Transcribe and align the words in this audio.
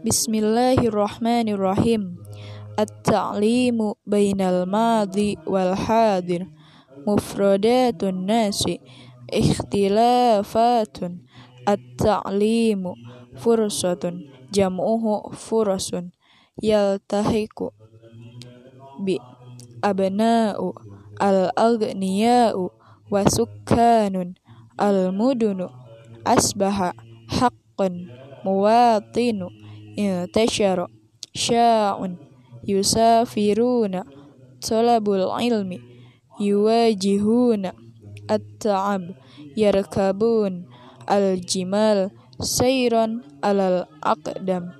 Bismillahirrahmanirrahim. 0.00 2.16
At-ta'limu 2.80 4.00
bainal 4.08 4.64
madhi 4.64 5.36
wal 5.44 5.76
hadir. 5.76 6.48
Mufradatun 7.04 8.24
nasi. 8.24 8.80
Ikhtilafatun. 9.28 11.28
At-ta'limu 11.68 12.96
fursatun. 13.44 14.24
Jam'uhu 14.48 15.36
furasun. 15.36 16.16
Yaltahiku. 16.64 17.76
Bi 19.04 19.20
abna'u 19.84 20.80
al-aghniya'u 21.20 22.72
wa 23.12 23.20
sukkanun 23.28 24.40
al-mudunu 24.80 25.68
asbaha 26.24 26.96
haqqan 27.28 28.08
muwatinu 28.48 29.59
intashara 30.00 30.86
sya'un 31.36 32.16
yusafiruna 32.64 34.04
talabul 34.60 35.28
ilmi 35.40 35.78
yuwajihuna 36.40 37.76
at-ta'ab 38.28 39.12
yarkabun 39.56 40.64
al-jimal 41.04 42.08
sayran 42.40 43.20
alal 43.44 43.84
aqdam 44.00 44.72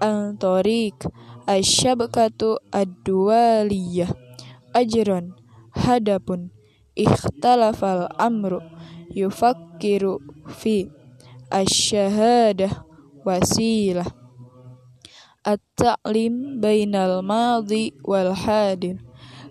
an 0.00 0.36
tariq 0.40 0.96
asyabkatu 1.44 2.56
ad-duwaliyah 2.72 4.08
ajran 4.72 5.36
hadapun 5.76 6.52
ikhtalafal 6.96 8.08
amru 8.20 8.60
yufakkiru 9.12 10.20
fi 10.48 10.88
asyahadah 11.52 12.84
wasilah 13.24 14.21
at-ta'lim 15.44 16.62
bainal 16.62 17.22
madhi 17.22 17.94
wal 18.06 18.34
hadir. 18.34 18.98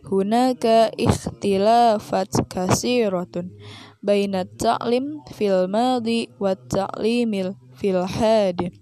Hunaka 0.08 0.92
ikhtilafat 0.98 2.32
kasiratun 2.52 3.56
bainat 4.04 4.50
ta'lim 4.60 5.24
fil 5.32 5.68
madhi 5.72 6.28
wat 6.40 6.60
ta'limil 6.68 7.56
fil 7.76 8.04
hadir. 8.04 8.76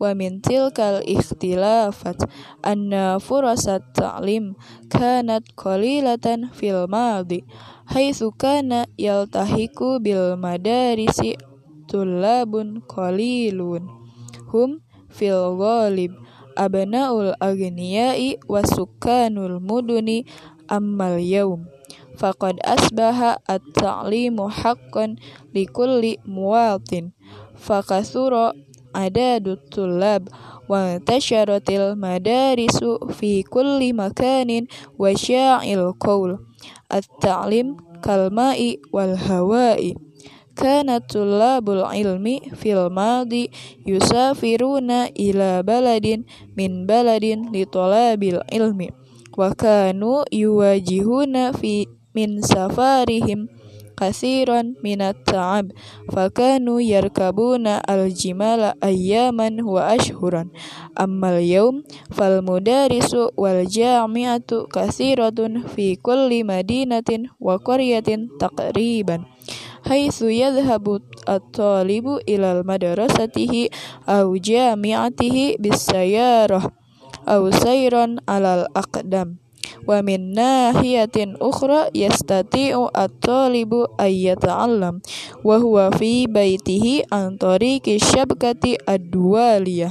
Wa 0.00 0.12
min 0.12 0.40
tilkal 0.40 1.00
ikhtilafat 1.04 2.24
anna 2.62 3.16
furasat 3.20 3.82
ta'lim 3.96 4.54
kanat 4.92 5.42
qalilatan 5.56 6.52
fil 6.52 6.86
madhi 6.86 7.42
haitsu 7.86 8.34
kana 8.34 8.86
yaltahiku 8.98 9.98
bil 10.02 10.36
madarisi 10.36 11.38
tullabun 11.86 12.82
abnaul 16.56 17.36
aghniyai 17.38 18.40
wasukanul 18.48 19.60
muduni 19.60 20.24
ammal 20.66 21.20
yaum. 21.20 21.68
Faqad 22.16 22.56
asbaha 22.64 23.36
at-ta'limu 23.44 24.48
haqqan 24.48 25.20
likulli 25.52 26.16
muwatin. 26.24 27.12
Fakasura 27.54 28.56
adadut 28.96 29.60
tullab 29.68 30.32
wa 30.64 30.96
tasharatil 31.04 31.92
madarisu 31.94 33.12
fi 33.12 33.44
kulli 33.44 33.92
makanin 33.92 34.64
wa 34.96 35.12
sya'il 35.12 35.92
qaul 36.00 36.40
at-ta'lim 36.88 37.76
kalma'i 38.00 38.80
wal 38.88 39.14
hawa'i 39.14 40.05
kana 40.56 41.04
tullabul 41.04 41.84
ilmi 41.92 42.40
fil 42.56 42.88
madi 42.88 43.52
yusafiruna 43.84 45.12
ila 45.12 45.60
baladin 45.60 46.24
min 46.56 46.88
baladin 46.88 47.52
li 47.52 47.68
talabil 47.68 48.40
ilmi 48.48 48.88
wa 49.36 49.52
kanu 49.52 50.24
yuwajihuna 50.32 51.52
fi 51.52 51.84
min 52.16 52.40
safarihim 52.40 53.52
kasiran 53.96 54.76
minat 54.84 55.16
ta'ab 55.24 55.72
fakanu 56.12 56.78
yarkabuna 56.84 57.80
al-jimala 57.80 58.76
ayyaman 58.84 59.64
wa 59.64 59.88
ashhuran. 59.88 60.52
Ammal 60.92 61.40
yawm 61.40 61.80
fal 62.12 62.44
mudarisu 62.44 63.32
wal 63.40 63.64
jami'atu 63.64 64.68
kasiratun 64.68 65.64
fi 65.72 65.96
kulli 65.96 66.44
madinatin 66.44 67.32
wa 67.40 67.56
qaryatin 67.56 68.28
taqriban 68.36 69.24
haitsu 69.86 70.28
yadhhabu 70.30 70.98
at-talibu 71.26 72.18
ila 72.26 72.60
madrasatihi 72.66 73.70
aw 74.10 74.26
jami'atihi 74.34 75.62
bisayarah 75.62 76.70
aw 77.26 77.42
sayran 77.54 78.18
alal 78.26 78.66
aqdam 78.74 79.38
wa 79.86 80.02
min 80.02 80.34
nahiyatin 80.34 81.38
ukhra 81.38 81.90
yastati'u 81.94 82.90
at-talibu 82.90 83.86
ay 83.98 84.30
yata'allam 84.30 85.02
wa 85.46 85.56
huwa 85.62 85.94
fi 85.94 86.26
baitihi 86.26 87.06
an 87.10 87.38
tariqi 87.38 87.98
syabkati 88.02 88.78
ad-duwaliyah 88.82 89.90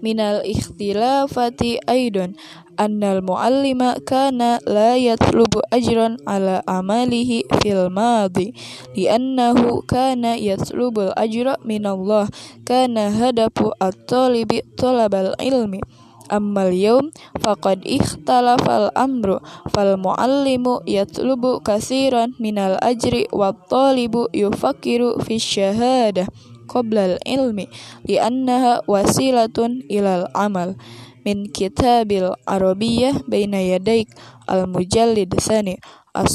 minal 0.00 0.40
ikhtilafati 0.42 1.78
aidan 1.84 2.34
annal 2.80 3.20
muallima 3.20 4.00
kana 4.08 4.56
la 4.64 4.96
yatlubu 4.96 5.60
ajran 5.68 6.16
ala 6.24 6.64
amalihi 6.64 7.44
fil 7.60 7.92
madi 7.92 8.56
li'annahu 8.96 9.84
kana 9.84 10.40
yatlubul 10.40 11.12
ajra 11.12 11.60
minallah 11.60 12.24
kana 12.64 13.12
hadafu 13.12 13.76
at-talibi 13.76 14.64
talabal 14.80 15.36
ilmi. 15.36 15.84
Ammal 16.30 16.70
yawm 16.70 17.10
faqad 17.42 17.82
ikhtalafal 17.82 18.94
amru 18.94 19.42
fal 19.74 19.98
muallimu 19.98 20.78
yatlubu 20.86 21.58
kasiran 21.58 22.38
minal 22.38 22.78
ajri 22.78 23.26
wat 23.34 23.66
talibu 23.66 24.30
yufakiru 24.30 25.18
fi 25.26 25.42
syahadah 25.42 26.30
qabla 26.70 27.02
al 27.02 27.16
ilmi 27.26 27.66
li'annaha 28.06 28.86
wasilatun 28.86 29.82
ilal 29.90 30.30
amal 30.30 30.78
min 31.24 31.48
kitabil 31.52 32.26
arabiyyah 32.46 33.16
baina 33.30 33.60
yadaik 33.60 34.08
al 34.48 34.66
mujallid 34.66 35.30
sani 35.40 35.76
as 36.14 36.34